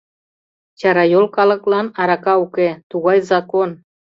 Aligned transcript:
Чарайол 0.79 1.25
калыклан 1.35 1.87
арака 2.01 2.35
уке— 2.45 2.69
тугай 2.91 3.19
закон! 3.29 3.69